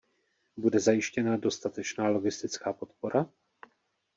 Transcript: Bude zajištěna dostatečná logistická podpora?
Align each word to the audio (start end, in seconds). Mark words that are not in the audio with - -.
Bude 0.57 0.79
zajištěna 0.79 1.37
dostatečná 1.37 2.09
logistická 2.09 2.73
podpora? 2.73 3.25